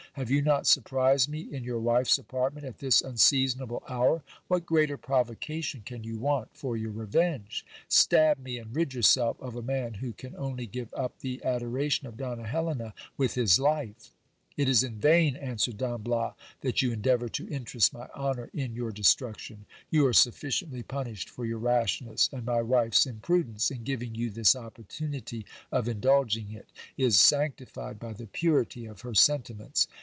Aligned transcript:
Have 0.15 0.29
you 0.29 0.41
not 0.41 0.67
surprised 0.67 1.29
me 1.29 1.39
in 1.39 1.63
your 1.63 1.79
wife's 1.79 2.17
apartment 2.17 2.65
at 2.65 2.79
this 2.79 3.01
unseasonable 3.01 3.81
hour? 3.87 4.23
what 4.49 4.65
greater 4.65 4.97
provoca 4.97 5.63
tion 5.63 5.83
can 5.85 6.03
you 6.03 6.17
want 6.17 6.53
for 6.53 6.75
your 6.75 6.91
revenge? 6.91 7.65
Stab 7.87 8.37
me, 8.37 8.57
and 8.57 8.75
rid 8.75 8.93
yourself 8.93 9.39
of 9.39 9.55
a 9.55 9.61
man, 9.61 9.93
who 9.93 10.11
can 10.11 10.35
only 10.35 10.65
give 10.67 10.93
up 10.95 11.19
the 11.19 11.41
adoration 11.45 12.07
of 12.07 12.17
Donna 12.17 12.45
Helena 12.45 12.93
with 13.15 13.35
his 13.35 13.57
life. 13.57 14.11
It 14.57 14.67
is 14.67 14.83
in 14.83 14.97
vain,: 14.99 15.35
1 15.41 15.57
Don 15.77 16.01
Bias, 16.03 16.33
that 16.59 16.81
you 16.81 16.91
endeavour 16.91 17.29
to 17.29 17.47
interest 17.47 17.93
my 17.93 18.09
honour 18.13 18.49
in 18.53 18.75
your 18.75 18.91
destruc 18.91 19.37
tion. 19.37 19.65
You 19.89 20.05
are 20.07 20.13
sufficiently 20.13 20.83
punished 20.83 21.29
for 21.29 21.45
your 21.45 21.57
rashness; 21.59 22.29
and 22.33 22.43
my 22.45 22.61
wife's 22.61 23.05
imprudence, 23.07 23.71
in 23.71 23.85
giving 23.85 24.13
you 24.15 24.29
this 24.29 24.57
opportunity 24.57 25.45
of 25.71 25.87
indulging 25.87 26.51
it, 26.51 26.67
is 26.97 27.17
sanctified 27.17 27.97
by 27.97 28.11
the 28.11 28.27
purity 28.27 28.85
of 28.85 29.01
her 29.01 29.15
sentiments. 29.15 29.87